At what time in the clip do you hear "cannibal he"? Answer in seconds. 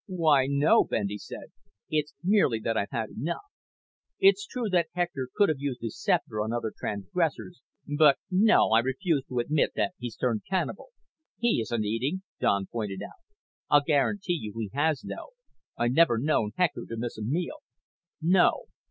10.49-11.61